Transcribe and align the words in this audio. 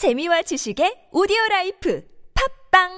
재미와 0.00 0.40
지식의 0.40 1.08
오디오 1.12 1.36
라이프 1.50 2.02
팟빵 2.72 2.88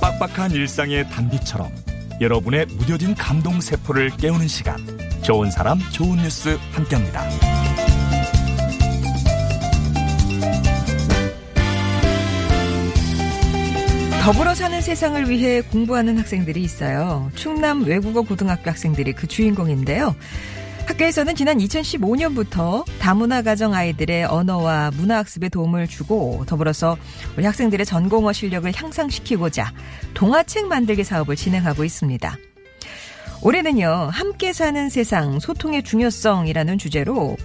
빡빡한 0.00 0.50
일상의 0.50 1.08
단비처럼 1.08 1.70
여러분의 2.20 2.66
무뎌진 2.66 3.14
감동 3.14 3.60
세포를 3.60 4.10
깨우는 4.16 4.48
시간 4.48 4.78
좋은 5.22 5.48
사람 5.52 5.78
좋은 5.92 6.16
뉴스 6.16 6.58
함께합니다. 6.72 7.22
더불어 14.24 14.56
사는 14.56 14.80
세상을 14.80 15.30
위해 15.30 15.60
공부하는 15.60 16.18
학생들이 16.18 16.60
있어요. 16.64 17.30
충남 17.36 17.84
외국어 17.84 18.22
고등학교 18.22 18.70
학생들이 18.70 19.12
그 19.12 19.28
주인공인데요. 19.28 20.16
학교에서는 20.88 21.34
지난 21.34 21.58
2015년부터 21.58 22.82
다문화 22.98 23.42
가정 23.42 23.74
아이들의 23.74 24.24
언어와 24.24 24.90
문화 24.96 25.18
학습에 25.18 25.50
도움을 25.50 25.86
주고 25.86 26.44
더불어서 26.46 26.96
우리 27.36 27.44
학생들의 27.44 27.84
전공어 27.84 28.32
실력을 28.32 28.72
향상시키고자 28.74 29.70
동화책 30.14 30.66
만들기 30.66 31.04
사업을 31.04 31.36
진행하고 31.36 31.84
있습니다. 31.84 32.38
올해는요, 33.42 34.08
함께 34.10 34.54
사는 34.54 34.88
세상, 34.88 35.38
소통의 35.38 35.82
중요성이라는 35.82 36.78
주제로 36.78 37.36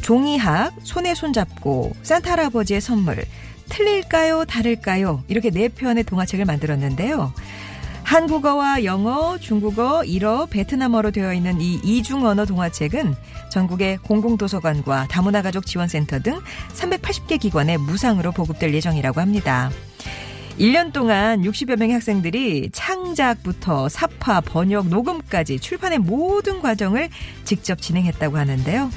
종이학, 0.00 0.72
손에 0.84 1.14
손잡고, 1.14 1.92
산타 2.04 2.30
할아버지의 2.30 2.80
선물, 2.80 3.24
틀릴까요, 3.68 4.44
다를까요? 4.44 5.24
이렇게 5.26 5.50
네 5.50 5.68
편의 5.68 6.04
동화책을 6.04 6.44
만들었는데요. 6.44 7.32
한국어와 8.12 8.84
영어, 8.84 9.38
중국어, 9.38 10.04
일어, 10.04 10.44
베트남어로 10.44 11.12
되어 11.12 11.32
있는 11.32 11.62
이 11.62 11.80
이중 11.82 12.26
언어 12.26 12.44
동화책은 12.44 13.14
전국의 13.50 13.96
공공도서관과 14.02 15.06
다문화 15.08 15.40
가족 15.40 15.64
지원센터 15.64 16.18
등 16.18 16.38
380개 16.74 17.40
기관에 17.40 17.78
무상으로 17.78 18.32
보급될 18.32 18.74
예정이라고 18.74 19.18
합니다. 19.18 19.70
1년 20.58 20.92
동안 20.92 21.40
60여 21.40 21.78
명의 21.78 21.94
학생들이 21.94 22.68
창작부터 22.74 23.88
삽화, 23.88 24.42
번역, 24.42 24.88
녹음까지 24.88 25.58
출판의 25.58 25.98
모든 26.00 26.60
과정을 26.60 27.08
직접 27.44 27.80
진행했다고 27.80 28.36
하는데요. 28.36 28.90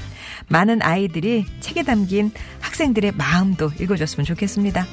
많은 0.48 0.82
아이들이 0.82 1.46
책에 1.60 1.84
담긴 1.84 2.32
학생들의 2.60 3.12
마음도 3.12 3.70
읽어줬으면 3.80 4.26
좋겠습니다. 4.26 4.84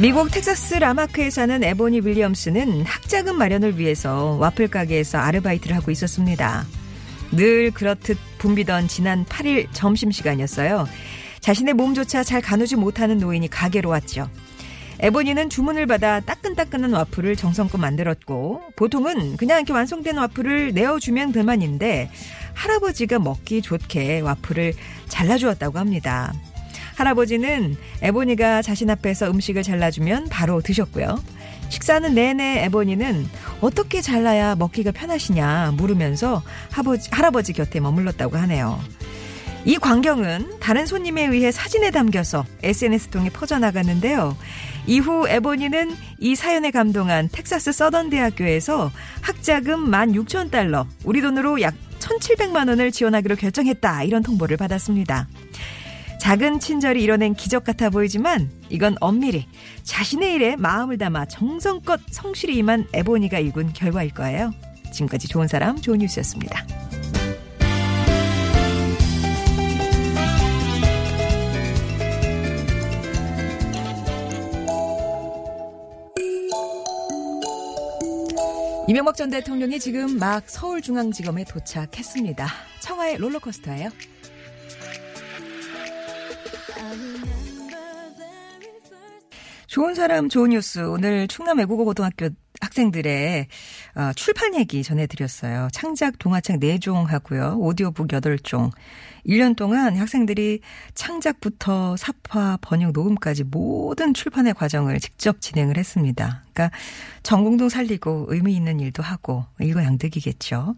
미국 0.00 0.28
텍사스 0.32 0.74
라마크에 0.74 1.30
사는 1.30 1.62
에보니 1.62 2.00
윌리엄스는 2.00 2.84
학자금 2.84 3.38
마련을 3.38 3.78
위해서 3.78 4.36
와플 4.40 4.68
가게에서 4.68 5.18
아르바이트를 5.18 5.76
하고 5.76 5.92
있었습니다. 5.92 6.66
늘 7.30 7.70
그렇듯 7.70 8.18
붐비던 8.38 8.88
지난 8.88 9.24
8일 9.24 9.68
점심시간이었어요. 9.72 10.88
자신의 11.38 11.74
몸조차 11.74 12.24
잘 12.24 12.40
가누지 12.40 12.74
못하는 12.74 13.18
노인이 13.18 13.48
가게로 13.48 13.88
왔죠. 13.88 14.28
에보니는 14.98 15.48
주문을 15.48 15.86
받아 15.86 16.18
따끈따끈한 16.20 16.92
와플을 16.92 17.36
정성껏 17.36 17.80
만들었고 17.80 18.62
보통은 18.74 19.36
그냥 19.36 19.58
이렇게 19.58 19.72
완성된 19.72 20.16
와플을 20.16 20.72
내어주면 20.74 21.30
그만인데 21.32 22.10
할아버지가 22.54 23.20
먹기 23.20 23.62
좋게 23.62 24.20
와플을 24.20 24.74
잘라주었다고 25.08 25.78
합니다. 25.78 26.32
할아버지는 26.96 27.76
에보니가 28.02 28.62
자신 28.62 28.90
앞에서 28.90 29.30
음식을 29.30 29.62
잘라주면 29.62 30.28
바로 30.28 30.60
드셨고요. 30.60 31.22
식사는 31.68 32.14
내내 32.14 32.64
에보니는 32.64 33.26
어떻게 33.60 34.00
잘라야 34.00 34.54
먹기가 34.56 34.92
편하시냐 34.92 35.72
물으면서 35.76 36.42
할아버지, 36.70 37.08
할아버지 37.10 37.52
곁에 37.52 37.80
머물렀다고 37.80 38.36
하네요. 38.36 38.80
이 39.64 39.78
광경은 39.78 40.60
다른 40.60 40.84
손님에 40.84 41.24
의해 41.24 41.50
사진에 41.50 41.90
담겨서 41.90 42.44
SNS 42.62 43.08
통해 43.08 43.30
퍼져나갔는데요. 43.30 44.36
이후 44.86 45.26
에보니는 45.26 45.96
이 46.18 46.36
사연에 46.36 46.70
감동한 46.70 47.30
텍사스 47.32 47.72
서던 47.72 48.10
대학교에서 48.10 48.92
학자금 49.22 49.90
16,000달러, 49.90 50.86
우리 51.04 51.22
돈으로 51.22 51.62
약 51.62 51.74
1,700만 51.98 52.68
원을 52.68 52.92
지원하기로 52.92 53.36
결정했다. 53.36 54.02
이런 54.02 54.22
통보를 54.22 54.58
받았습니다. 54.58 55.26
작은 56.24 56.58
친절이 56.58 57.02
이뤄낸 57.02 57.34
기적 57.34 57.64
같아 57.64 57.90
보이지만 57.90 58.50
이건 58.70 58.96
엄밀히 59.02 59.46
자신의 59.82 60.32
일에 60.32 60.56
마음을 60.56 60.96
담아 60.96 61.26
정성껏 61.26 62.00
성실히 62.10 62.56
임한 62.56 62.86
에보니가 62.94 63.38
일군 63.40 63.74
결과일 63.74 64.14
거예요. 64.14 64.50
지금까지 64.90 65.28
좋은 65.28 65.48
사람 65.48 65.78
좋은 65.78 65.98
뉴스였습니다. 65.98 66.66
이명박 78.88 79.14
전 79.16 79.28
대통령이 79.28 79.78
지금 79.78 80.18
막 80.18 80.48
서울중앙지검에 80.48 81.44
도착했습니다. 81.44 82.46
청하의 82.80 83.18
롤러코스터예요. 83.18 83.90
좋은 89.66 89.94
사람 89.94 90.28
좋은 90.28 90.50
뉴스. 90.50 90.78
오늘 90.78 91.26
충남 91.26 91.58
외국어 91.58 91.84
고등학교 91.84 92.28
학생들의 92.64 93.46
어, 93.96 94.12
출판 94.14 94.54
얘기 94.54 94.82
전해드렸어요. 94.82 95.68
창작 95.72 96.18
동화책 96.18 96.60
4종 96.60 97.06
하고요. 97.06 97.56
오디오북 97.58 98.08
8종. 98.08 98.70
1년 99.26 99.56
동안 99.56 99.96
학생들이 99.96 100.60
창작부터 100.94 101.96
삽화, 101.96 102.58
번역, 102.60 102.92
녹음까지 102.92 103.44
모든 103.44 104.12
출판의 104.12 104.54
과정을 104.54 105.00
직접 105.00 105.40
진행을 105.40 105.78
했습니다. 105.78 106.42
그러니까 106.52 106.76
전공도 107.22 107.68
살리고 107.68 108.26
의미 108.28 108.54
있는 108.54 108.80
일도 108.80 109.02
하고 109.02 109.46
일거양득이겠죠. 109.60 110.76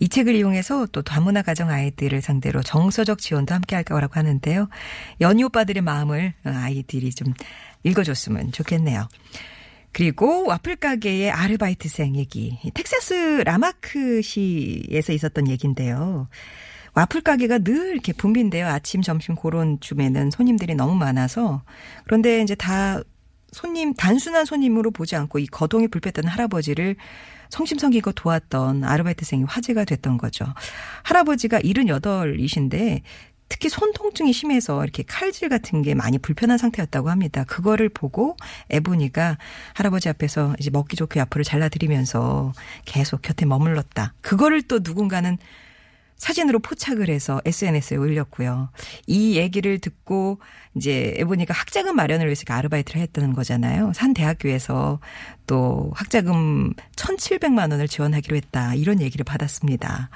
이 0.00 0.08
책을 0.08 0.34
이용해서 0.34 0.86
또 0.92 1.02
다문화 1.02 1.42
가정 1.42 1.70
아이들을 1.70 2.20
상대로 2.20 2.62
정서적 2.62 3.18
지원도 3.18 3.54
함께 3.54 3.76
할 3.76 3.84
거라고 3.84 4.14
하는데요. 4.14 4.68
연희 5.20 5.44
오빠들의 5.44 5.82
마음을 5.82 6.34
아이들이 6.44 7.10
좀 7.12 7.32
읽어줬으면 7.84 8.52
좋겠네요. 8.52 9.08
그리고 9.96 10.46
와플 10.46 10.76
가게의 10.76 11.30
아르바이트생 11.30 12.16
얘기. 12.16 12.58
텍사스 12.74 13.44
라마크시에서 13.46 15.14
있었던 15.14 15.48
얘기인데요. 15.48 16.28
와플 16.92 17.22
가게가 17.22 17.60
늘 17.60 17.92
이렇게 17.92 18.12
붐빈데요. 18.12 18.66
아침, 18.66 19.00
점심 19.00 19.36
그런 19.36 19.80
쯤에는 19.80 20.32
손님들이 20.32 20.74
너무 20.74 20.94
많아서. 20.96 21.62
그런데 22.04 22.42
이제 22.42 22.54
다 22.54 23.00
손님, 23.52 23.94
단순한 23.94 24.44
손님으로 24.44 24.90
보지 24.90 25.16
않고 25.16 25.38
이 25.38 25.46
거동이 25.46 25.88
불편했던 25.88 26.26
할아버지를 26.26 26.96
성심성의껏 27.48 28.14
도왔던 28.14 28.84
아르바이트생이 28.84 29.44
화제가 29.44 29.86
됐던 29.86 30.18
거죠. 30.18 30.44
할아버지가 31.04 31.60
78이신데 31.60 33.00
특히 33.48 33.68
손 33.68 33.92
통증이 33.92 34.32
심해서 34.32 34.82
이렇게 34.82 35.02
칼질 35.02 35.48
같은 35.48 35.82
게 35.82 35.94
많이 35.94 36.18
불편한 36.18 36.58
상태였다고 36.58 37.10
합니다. 37.10 37.44
그거를 37.44 37.88
보고 37.88 38.36
에보니가 38.70 39.38
할아버지 39.74 40.08
앞에서 40.08 40.54
이제 40.58 40.70
먹기 40.70 40.96
좋게 40.96 41.20
앞으로 41.20 41.44
잘라드리면서 41.44 42.52
계속 42.84 43.22
곁에 43.22 43.46
머물렀다. 43.46 44.14
그거를 44.20 44.62
또 44.62 44.80
누군가는 44.82 45.38
사진으로 46.16 46.58
포착을 46.60 47.08
해서 47.08 47.40
SNS에 47.44 47.96
올렸고요. 47.96 48.70
이 49.06 49.36
얘기를 49.36 49.78
듣고 49.78 50.38
이제 50.74 51.14
에보니가 51.18 51.54
학자금 51.54 51.96
마련을 51.96 52.26
위해서 52.26 52.44
아르바이트를 52.48 53.00
했다는 53.02 53.32
거잖아요. 53.32 53.92
산 53.94 54.14
대학교에서 54.14 55.00
또 55.46 55.92
학자금 55.94 56.72
1,700만 56.96 57.70
원을 57.70 57.88
지원하기로 57.88 58.36
했다. 58.36 58.74
이런 58.74 59.00
얘기를 59.00 59.24
받았습니다. 59.24 60.10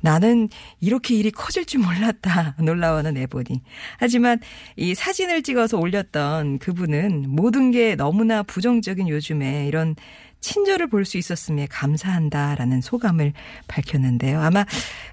나는 0.00 0.48
이렇게 0.80 1.14
일이 1.14 1.30
커질 1.30 1.64
줄 1.64 1.80
몰랐다. 1.80 2.56
놀라워하는 2.62 3.16
에보니. 3.16 3.62
하지만 3.98 4.38
이 4.76 4.94
사진을 4.94 5.42
찍어서 5.42 5.78
올렸던 5.78 6.58
그분은 6.58 7.24
모든 7.28 7.70
게 7.70 7.96
너무나 7.96 8.42
부정적인 8.42 9.08
요즘에 9.08 9.66
이런 9.66 9.96
친절을 10.40 10.88
볼 10.88 11.04
수 11.04 11.16
있었음에 11.16 11.66
감사한다라는 11.70 12.80
소감을 12.82 13.32
밝혔는데요. 13.66 14.40
아마 14.40 14.64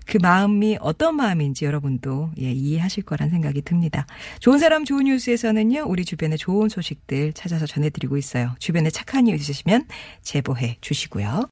그 0.06 0.18
마음이 0.22 0.78
어떤 0.82 1.16
마음인지 1.16 1.66
여러분도 1.66 2.32
예, 2.42 2.52
이해하실 2.52 3.04
거란 3.04 3.30
생각이 3.30 3.62
듭니다. 3.62 4.06
좋은 4.40 4.60
사람 4.60 4.84
좋은 4.84 5.06
뉴스에서는요. 5.06 5.86
우리 5.88 6.04
주변에 6.06 6.36
좋은 6.38 6.70
소식들 6.70 7.34
찾아서 7.34 7.66
전해드리고 7.66 8.18
있어요. 8.18 8.56
주변에 8.60 8.90
착한 8.90 9.28
이웃 9.28 9.36
있으시면 9.36 9.86
제보해 10.22 10.78
주시고요. 10.82 11.44